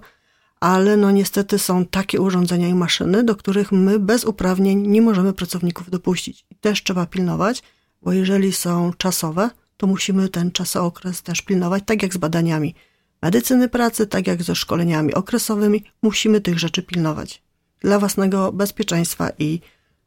[0.59, 5.33] ale no niestety są takie urządzenia i maszyny, do których my bez uprawnień nie możemy
[5.33, 6.45] pracowników dopuścić.
[6.51, 7.63] I też trzeba pilnować,
[8.01, 12.75] bo jeżeli są czasowe, to musimy ten czasokres też pilnować, tak jak z badaniami
[13.21, 17.43] medycyny pracy, tak jak ze szkoleniami okresowymi, musimy tych rzeczy pilnować
[17.83, 19.61] dla własnego bezpieczeństwa i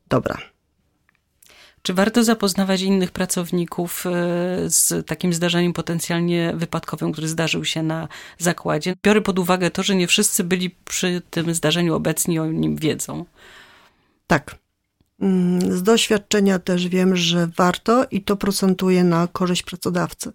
[0.08, 0.38] dobra.
[1.82, 4.10] Czy warto zapoznawać innych pracowników e,
[4.70, 8.08] z takim zdarzeniem potencjalnie wypadkowym, który zdarzył się na
[8.38, 8.94] zakładzie?
[9.02, 13.24] Biorę pod uwagę to, że nie wszyscy byli przy tym zdarzeniu obecni, o nim wiedzą.
[14.26, 14.56] Tak.
[15.20, 20.32] Mm, z doświadczenia też wiem, że warto i to procentuje na korzyść pracodawcy.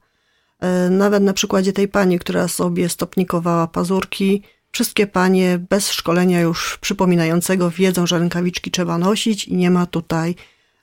[0.59, 6.77] E, nawet na przykładzie tej pani, która sobie stopnikowała pazurki, wszystkie panie bez szkolenia już
[6.81, 10.35] przypominającego wiedzą, że rękawiczki trzeba nosić i nie ma tutaj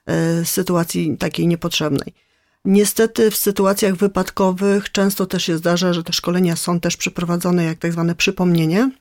[0.05, 2.13] e, sytuacji takiej niepotrzebnej.
[2.65, 7.77] Niestety w sytuacjach wypadkowych często też się zdarza, że te szkolenia są też przeprowadzone jak
[7.77, 8.91] tak zwane przypomnienie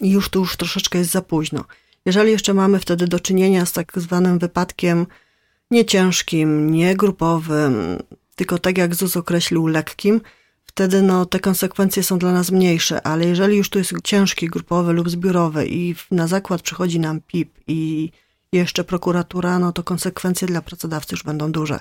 [0.00, 1.64] i już tu już troszeczkę jest za późno.
[2.06, 5.06] Jeżeli jeszcze mamy wtedy do czynienia z tak zwanym wypadkiem
[5.70, 7.98] nieciężkim, niegrupowym,
[8.36, 10.20] tylko tak jak ZUS określił lekkim,
[10.74, 14.92] wtedy no, te konsekwencje są dla nas mniejsze, ale jeżeli już to jest ciężki, grupowy
[14.92, 18.10] lub zbiorowy i na zakład przychodzi nam PIP i
[18.52, 21.80] jeszcze prokuratura, no to konsekwencje dla pracodawcy już będą duże.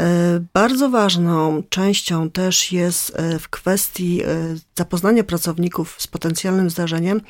[0.00, 4.26] E, bardzo ważną częścią też jest e, w kwestii e,
[4.74, 7.20] zapoznania pracowników z potencjalnym zdarzeniem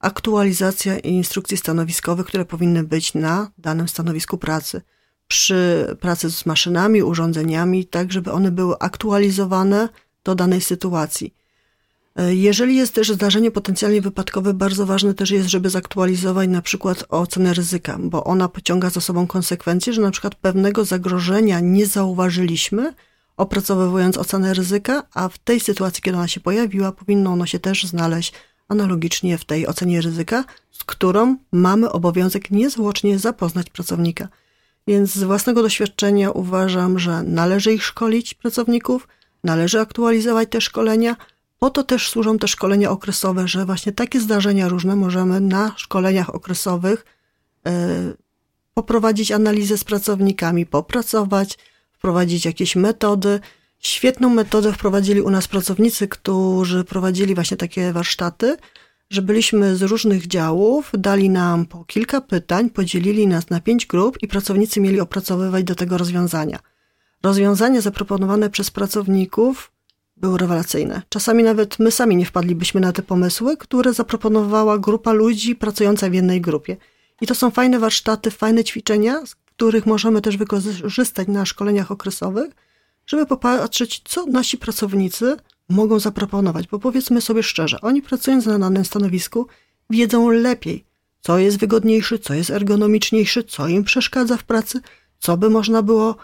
[0.00, 4.82] aktualizacja instrukcji stanowiskowych, które powinny być na danym stanowisku pracy.
[5.28, 9.88] Przy pracy z maszynami, urządzeniami, tak żeby one były aktualizowane
[10.24, 11.34] do danej sytuacji.
[12.16, 17.04] E, jeżeli jest też zdarzenie potencjalnie wypadkowe, bardzo ważne też jest, żeby zaktualizować na przykład
[17.08, 22.94] ocenę ryzyka, bo ona pociąga za sobą konsekwencje, że na przykład pewnego zagrożenia nie zauważyliśmy,
[23.36, 27.84] opracowując ocenę ryzyka, a w tej sytuacji, kiedy ona się pojawiła, powinno ono się też
[27.84, 28.32] znaleźć
[28.68, 34.28] analogicznie w tej ocenie ryzyka, z którą mamy obowiązek niezwłocznie zapoznać pracownika.
[34.86, 39.08] Więc z własnego doświadczenia uważam, że należy ich szkolić pracowników,
[39.44, 41.16] należy aktualizować te szkolenia.
[41.58, 46.34] Po to też służą te szkolenia okresowe, że właśnie takie zdarzenia różne możemy na szkoleniach
[46.34, 47.04] okresowych
[47.68, 47.70] y,
[48.74, 51.58] poprowadzić analizę z pracownikami, popracować,
[51.92, 53.40] wprowadzić jakieś metody.
[53.78, 58.56] Świetną metodę wprowadzili u nas pracownicy, którzy prowadzili właśnie takie warsztaty,
[59.10, 64.22] że byliśmy z różnych działów, dali nam po kilka pytań, podzielili nas na pięć grup
[64.22, 66.58] i pracownicy mieli opracowywać do tego rozwiązania.
[67.22, 69.72] Rozwiązania zaproponowane przez pracowników
[70.16, 71.02] były rewelacyjne.
[71.08, 76.14] Czasami nawet my sami nie wpadlibyśmy na te pomysły, które zaproponowała grupa ludzi pracująca w
[76.14, 76.76] jednej grupie.
[77.20, 82.50] I to są fajne warsztaty, fajne ćwiczenia, z których możemy też wykorzystać na szkoleniach okresowych,
[83.06, 85.36] żeby popatrzeć, co nasi pracownicy
[85.68, 86.68] mogą zaproponować.
[86.68, 89.46] Bo powiedzmy sobie szczerze, oni pracując na danym stanowisku
[89.90, 90.84] wiedzą lepiej,
[91.20, 94.80] co jest wygodniejsze, co jest ergonomiczniejsze, co im przeszkadza w pracy,
[95.18, 96.16] co by można było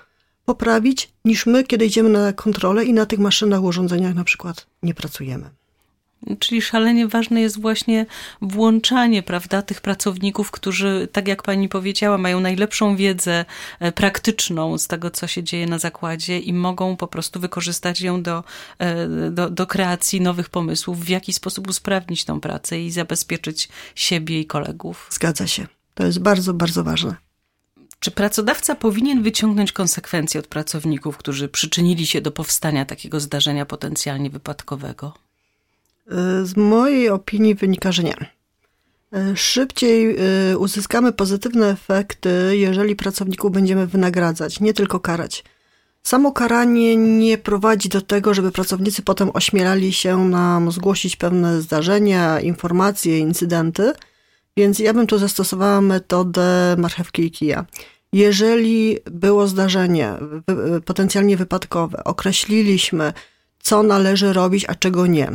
[0.48, 4.94] poprawić, niż my, kiedy idziemy na kontrolę i na tych maszynach, urządzeniach na przykład nie
[4.94, 5.50] pracujemy.
[6.38, 8.06] Czyli szalenie ważne jest właśnie
[8.42, 13.44] włączanie, prawda, tych pracowników, którzy, tak jak pani powiedziała, mają najlepszą wiedzę
[13.80, 18.22] e, praktyczną z tego, co się dzieje na zakładzie i mogą po prostu wykorzystać ją
[18.22, 18.44] do,
[18.78, 24.40] e, do, do kreacji nowych pomysłów, w jaki sposób usprawnić tą pracę i zabezpieczyć siebie
[24.40, 25.08] i kolegów.
[25.10, 25.66] Zgadza się.
[25.94, 27.27] To jest bardzo, bardzo ważne.
[28.00, 34.30] Czy pracodawca powinien wyciągnąć konsekwencje od pracowników, którzy przyczynili się do powstania takiego zdarzenia potencjalnie
[34.30, 35.14] wypadkowego?
[36.42, 38.14] Z mojej opinii wynika, że nie.
[39.34, 40.16] Szybciej
[40.52, 45.44] y, uzyskamy pozytywne efekty, jeżeli pracowników będziemy wynagradzać, nie tylko karać.
[46.02, 52.40] Samo karanie nie prowadzi do tego, żeby pracownicy potem ośmielali się nam zgłosić pewne zdarzenia,
[52.40, 53.92] informacje, incydenty,
[54.58, 57.64] więc ja bym tu zastosowała metodę marchewki i kija.
[58.12, 60.12] Jeżeli było zdarzenie
[60.84, 63.12] potencjalnie wypadkowe, określiliśmy,
[63.60, 65.28] co należy robić, a czego nie.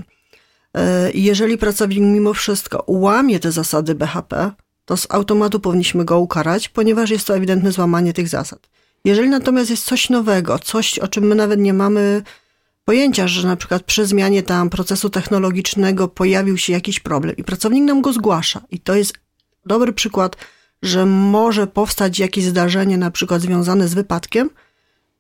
[0.78, 4.52] E, jeżeli pracownik mimo wszystko łamie te zasady BHP,
[4.86, 8.70] to z automatu powinniśmy go ukarać, ponieważ jest to ewidentne złamanie tych zasad.
[9.06, 12.22] Jeżeli natomiast jest coś nowego, coś, o czym my nawet nie mamy
[12.86, 17.84] pojęcia, że na przykład przy zmianie tam procesu technologicznego pojawił się jakiś problem i pracownik
[17.84, 19.14] nam go zgłasza i to jest
[19.66, 20.36] dobry przykład,
[20.82, 24.50] że może powstać jakieś zdarzenie na przykład związane z wypadkiem,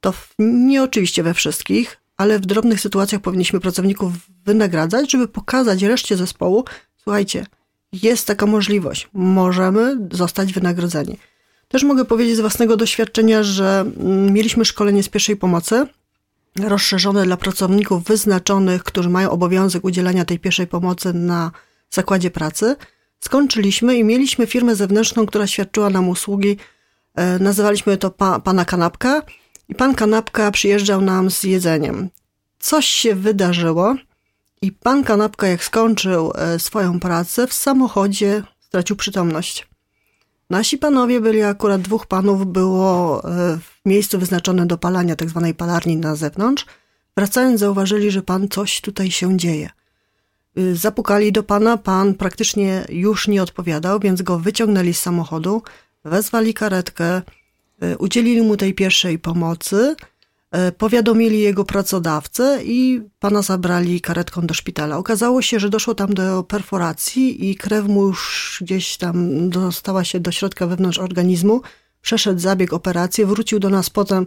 [0.02, 4.14] to nie oczywiście we wszystkich, ale w drobnych sytuacjach powinniśmy pracowników
[4.46, 6.66] wynagradzać, żeby pokazać reszcie zespołu,
[7.04, 7.46] słuchajcie,
[7.94, 9.10] jest taka możliwość.
[9.14, 11.18] Możemy zostać wynagrodzeni.
[11.68, 15.88] Też mogę powiedzieć z własnego doświadczenia, że mm, mieliśmy szkolenie z pierwszej pomocy
[16.60, 21.52] rozszerzone dla pracowników wyznaczonych, którzy mają obowiązek udzielania tej pierwszej pomocy na
[21.90, 22.76] zakładzie pracy.
[23.20, 26.58] Skończyliśmy i mieliśmy firmę zewnętrzną, która świadczyła nam usługi.
[27.16, 29.22] E, nazywaliśmy to pa, pana kanapka
[29.70, 32.10] i pan kanapka przyjeżdżał nam z jedzeniem.
[32.60, 33.96] Coś się wydarzyło
[34.62, 39.73] i pan kanapka, jak skończył e, swoją pracę, w samochodzie stracił przytomność.
[40.54, 45.54] Nasi panowie byli akurat dwóch panów, było e, w miejscu wyznaczonym do palania, tak zwanej
[45.54, 46.66] palarni na zewnątrz.
[47.18, 49.70] Wracając, zauważyli, że pan coś tutaj się dzieje.
[50.58, 55.62] Y, zapukali do pana, pan praktycznie już nie odpowiadał, więc go wyciągnęli z samochodu,
[56.06, 57.22] wezwali karetkę,
[57.84, 59.96] y, udzielili mu tej pierwszej pomocy,
[60.78, 64.98] powiadomili jego pracodawcę i pana zabrali karetką do szpitala.
[64.98, 70.20] Okazało się, że doszło tam do perforacji i krew mu już gdzieś tam dostała się
[70.20, 71.62] do środka wewnątrz organizmu.
[72.02, 74.26] Przeszedł zabieg, operację, wrócił do nas potem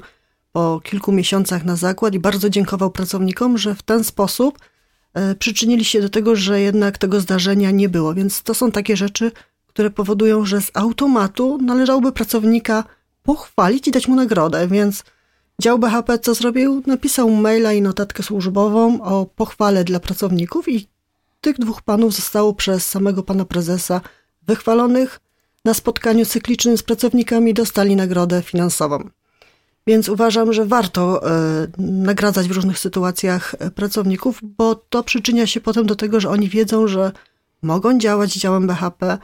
[0.53, 4.59] po kilku miesiącach na zakład i bardzo dziękował pracownikom, że w ten sposób
[5.17, 8.15] E, przyczynili się do tego, że jednak tego zdarzenia nie było.
[8.15, 9.33] Więc to są takie rzeczy,
[9.67, 12.85] które powodują, że z automatu należałoby pracownika
[13.23, 14.69] pochwalić i dać mu nagrodę.
[14.69, 15.05] Więc
[15.61, 16.83] dział BHP co zrobił?
[16.87, 20.89] Napisał maila i notatkę służbową o pochwale dla pracowników i
[21.41, 24.01] tych dwóch panów zostało przez samego pana prezesa
[24.43, 25.21] wychwalonych.
[25.65, 29.09] Na spotkaniu cyklicznym z pracownikami dostali nagrodę finansową.
[29.87, 35.61] Więc uważam, że warto e, nagradzać w różnych sytuacjach e, pracowników, bo to przyczynia się
[35.61, 37.13] potem do tego, że oni wiedzą, że
[37.63, 39.19] mogą działać działem BHP,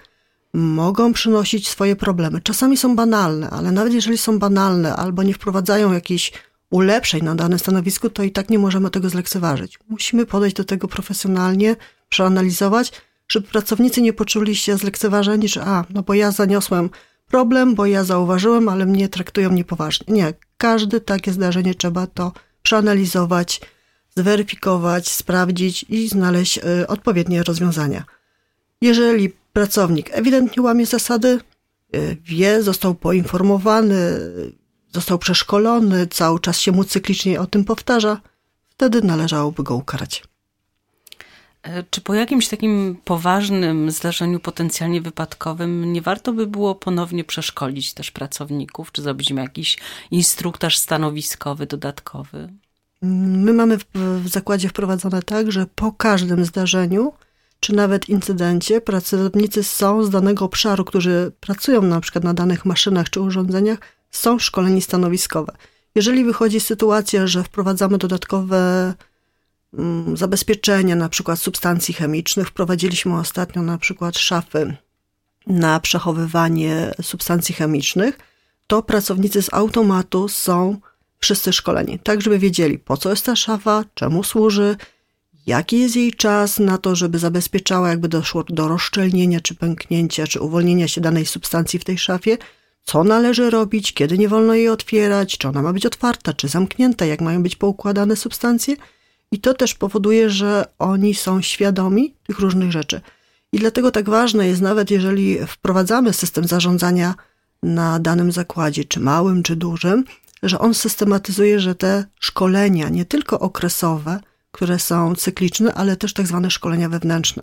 [0.53, 2.41] mogą przynosić swoje problemy.
[2.41, 6.33] Czasami są banalne, ale nawet jeżeli są banalne albo nie wprowadzają jakichś
[6.71, 9.79] ulepszeń na danym stanowisku, to i tak nie możemy tego zlekceważyć.
[9.89, 11.77] Musimy podejść do tego profesjonalnie,
[12.09, 12.93] przeanalizować,
[13.29, 16.91] żeby pracownicy nie poczuli się zlekceważeni, że a, no bo ja zaniosłem
[17.29, 20.15] problem, bo ja zauważyłem, ale mnie traktują niepoważnie.
[20.15, 23.61] Nie, każde takie zdarzenie trzeba to przeanalizować,
[24.17, 28.05] zweryfikować, sprawdzić i znaleźć y, odpowiednie rozwiązania.
[28.81, 31.41] Jeżeli pracownik ewidentnie łamie zasady,
[31.97, 33.97] y, wie, został poinformowany,
[34.93, 38.21] został przeszkolony, cały czas się mu cyklicznie o tym powtarza,
[38.69, 40.23] wtedy należałoby go ukarać.
[41.63, 47.95] E, czy po jakimś takim poważnym zdarzeniu potencjalnie wypadkowym nie warto by było ponownie przeszkolić
[47.95, 49.79] też pracowników, czy zrobić im jakiś
[50.11, 52.53] instruktaż stanowiskowy dodatkowy?
[53.03, 53.85] My mamy w,
[54.25, 57.13] w zakładzie wprowadzone tak, że po każdym zdarzeniu,
[57.63, 63.11] czy nawet incydencie, pracownicy są z danego obszaru, którzy pracują na przykład na danych maszynach
[63.11, 63.79] czy urządzeniach,
[64.11, 65.53] są szkoleni stanowiskowe.
[65.95, 68.95] Jeżeli wychodzi sytuacja, że wprowadzamy dodatkowe
[69.79, 72.49] Mm, zabezpieczenia na przykład substancji chemicznych.
[72.49, 74.77] Wprowadziliśmy ostatnio na przykład szafy
[75.47, 78.19] na przechowywanie substancji chemicznych,
[78.67, 80.77] to pracownicy z automatu są
[81.19, 84.77] wszyscy szkoleni, tak żeby wiedzieli po co jest ta szafa, czemu służy,
[85.47, 90.41] jaki jest jej czas na to, żeby zabezpieczała, jakby doszło do rozszczelnienia, czy pęknięcia, czy
[90.41, 92.39] uwolnienia się danej substancji w tej szafie,
[92.85, 97.05] co należy robić, kiedy nie wolno jej otwierać, czy ona ma być otwarta, czy zamknięta,
[97.07, 98.77] jak mają być poukładane substancje–
[99.33, 103.01] i to też powoduje, że oni są świadomi tych różnych rzeczy.
[103.53, 107.15] I dlatego tak ważne jest, nawet jeżeli wprowadzamy system zarządzania
[107.63, 110.05] na danym zakładzie, czy małym, czy dużym,
[110.43, 114.21] że on systematyzuje, że te szkolenia, nie tylko okresowe,
[114.53, 117.43] które są cykliczne, ale też tak zwane szkolenia wewnętrzne.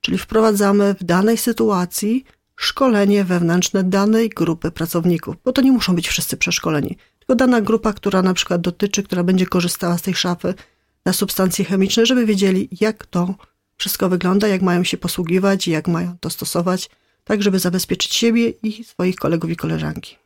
[0.00, 2.24] Czyli wprowadzamy w danej sytuacji
[2.56, 7.92] szkolenie wewnętrzne danej grupy pracowników, bo to nie muszą być wszyscy przeszkoleni, tylko dana grupa,
[7.92, 10.54] która na przykład dotyczy, która będzie korzystała z tej szafy,
[11.04, 13.34] na substancje chemiczne, żeby wiedzieli, jak to
[13.76, 16.90] wszystko wygląda, jak mają się posługiwać, jak mają to stosować,
[17.24, 20.19] tak żeby zabezpieczyć siebie i swoich kolegów i koleżanki.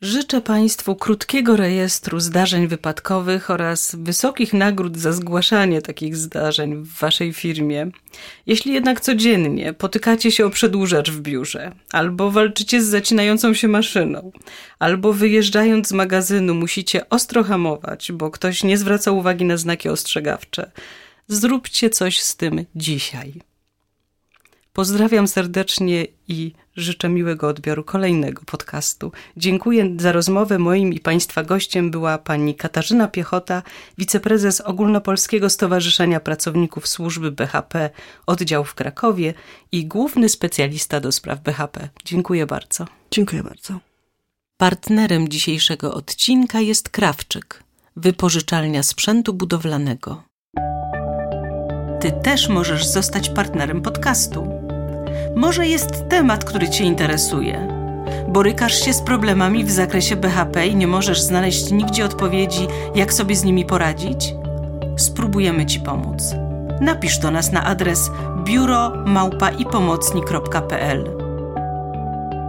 [0.00, 7.32] Życzę Państwu krótkiego rejestru zdarzeń wypadkowych oraz wysokich nagród za zgłaszanie takich zdarzeń w Waszej
[7.32, 7.90] firmie.
[8.46, 14.32] Jeśli jednak codziennie potykacie się o przedłużacz w biurze, albo walczycie z zacinającą się maszyną,
[14.78, 20.70] albo wyjeżdżając z magazynu musicie ostro hamować, bo ktoś nie zwraca uwagi na znaki ostrzegawcze,
[21.28, 23.47] zróbcie coś z tym dzisiaj.
[24.78, 29.12] Pozdrawiam serdecznie i życzę miłego odbioru kolejnego podcastu.
[29.36, 30.58] Dziękuję za rozmowę.
[30.58, 33.62] Moim i Państwa gościem była pani Katarzyna Piechota,
[33.98, 37.90] wiceprezes Ogólnopolskiego Stowarzyszenia Pracowników Służby BHP,
[38.26, 39.34] oddział w Krakowie
[39.72, 41.88] i główny specjalista do spraw BHP.
[42.04, 42.86] Dziękuję bardzo.
[43.10, 43.80] Dziękuję bardzo.
[44.56, 47.62] Partnerem dzisiejszego odcinka jest Krawczyk,
[47.96, 50.22] wypożyczalnia sprzętu budowlanego.
[52.00, 54.67] Ty też możesz zostać partnerem podcastu.
[55.36, 57.68] Może jest temat, który Cię interesuje.
[58.28, 63.36] Borykasz się z problemami w zakresie BHP i nie możesz znaleźć nigdzie odpowiedzi, jak sobie
[63.36, 64.34] z nimi poradzić?
[64.96, 66.34] Spróbujemy Ci pomóc.
[66.80, 68.10] Napisz do nas na adres
[68.44, 71.10] biuromałpaipomocni.pl.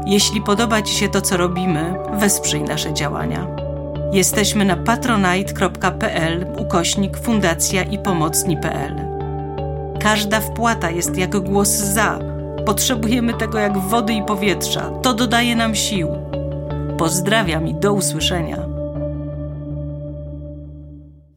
[0.05, 3.47] Jeśli podoba Ci się to, co robimy, wesprzyj nasze działania.
[4.13, 8.95] Jesteśmy na patronite.pl ukośnik fundacja i pomocni.pl.
[10.01, 12.28] Każda wpłata jest jak głos za.
[12.66, 14.91] Potrzebujemy tego jak wody i powietrza.
[15.01, 16.07] To dodaje nam sił.
[16.97, 18.66] Pozdrawiam i do usłyszenia.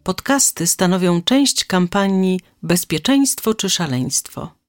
[0.02, 4.61] Podcasty stanowią część kampanii Bezpieczeństwo czy szaleństwo.